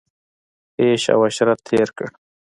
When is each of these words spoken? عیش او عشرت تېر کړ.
عیش 0.81 1.03
او 1.13 1.21
عشرت 1.27 1.59
تېر 1.67 1.89
کړ. 1.97 2.07